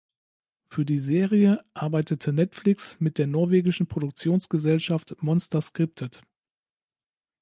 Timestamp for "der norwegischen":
3.19-3.85